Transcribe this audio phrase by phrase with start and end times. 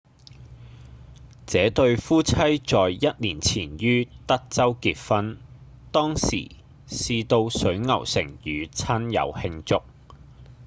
[1.45, 5.37] 這對夫妻在一年前於德州結婚
[5.91, 6.49] 當時
[6.87, 9.83] 是到水牛城與親友慶祝